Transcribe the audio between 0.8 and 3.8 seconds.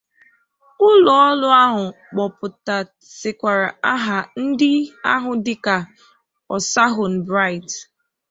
Ụlọọrụ ahụ kpọpụtàsịkwàrà